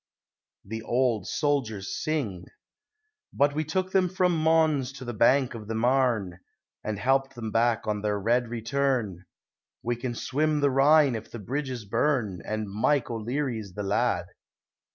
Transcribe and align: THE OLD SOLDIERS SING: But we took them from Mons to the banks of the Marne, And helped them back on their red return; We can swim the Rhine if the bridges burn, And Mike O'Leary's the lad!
THE 0.65 0.81
OLD 0.81 1.27
SOLDIERS 1.27 2.01
SING: 2.03 2.45
But 3.31 3.53
we 3.53 3.63
took 3.63 3.91
them 3.91 4.09
from 4.09 4.35
Mons 4.35 4.91
to 4.93 5.05
the 5.05 5.13
banks 5.13 5.53
of 5.53 5.67
the 5.67 5.75
Marne, 5.75 6.39
And 6.83 6.97
helped 6.97 7.35
them 7.35 7.51
back 7.51 7.85
on 7.85 8.01
their 8.01 8.19
red 8.19 8.47
return; 8.47 9.25
We 9.83 9.95
can 9.95 10.15
swim 10.15 10.59
the 10.61 10.71
Rhine 10.71 11.13
if 11.13 11.29
the 11.29 11.37
bridges 11.37 11.85
burn, 11.85 12.41
And 12.43 12.67
Mike 12.67 13.11
O'Leary's 13.11 13.73
the 13.75 13.83
lad! 13.83 14.25